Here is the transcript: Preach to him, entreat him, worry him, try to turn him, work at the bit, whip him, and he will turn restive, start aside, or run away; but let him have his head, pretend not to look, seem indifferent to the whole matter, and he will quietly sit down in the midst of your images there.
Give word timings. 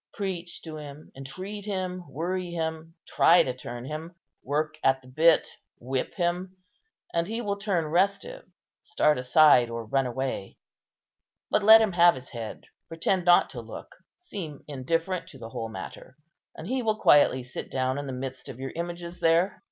Preach 0.15 0.63
to 0.63 0.77
him, 0.77 1.11
entreat 1.15 1.67
him, 1.67 2.03
worry 2.09 2.49
him, 2.49 2.95
try 3.07 3.43
to 3.43 3.53
turn 3.53 3.85
him, 3.85 4.15
work 4.43 4.79
at 4.83 4.99
the 5.03 5.07
bit, 5.07 5.47
whip 5.79 6.15
him, 6.15 6.57
and 7.13 7.27
he 7.27 7.39
will 7.39 7.57
turn 7.59 7.85
restive, 7.85 8.43
start 8.81 9.19
aside, 9.19 9.69
or 9.69 9.85
run 9.85 10.07
away; 10.07 10.57
but 11.51 11.61
let 11.61 11.81
him 11.83 11.91
have 11.91 12.15
his 12.15 12.29
head, 12.29 12.63
pretend 12.87 13.25
not 13.25 13.47
to 13.51 13.61
look, 13.61 13.95
seem 14.17 14.63
indifferent 14.67 15.27
to 15.27 15.37
the 15.37 15.49
whole 15.49 15.69
matter, 15.69 16.17
and 16.55 16.65
he 16.65 16.81
will 16.81 16.97
quietly 16.99 17.43
sit 17.43 17.69
down 17.69 17.99
in 17.99 18.07
the 18.07 18.11
midst 18.11 18.49
of 18.49 18.59
your 18.59 18.71
images 18.73 19.19
there. 19.19 19.59